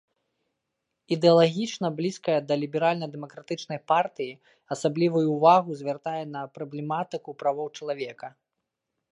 Ідэалагічна 1.15 1.87
блізкая 1.99 2.37
да 2.51 2.57
ліберальна-дэмакратычнай 2.61 3.79
партыі, 3.91 4.39
асаблівую 4.77 5.25
ўвагу 5.35 5.71
звяртае 5.83 6.19
на 6.37 6.41
праблематыку 6.57 7.29
правоў 7.45 7.67
чалавека. 7.79 8.27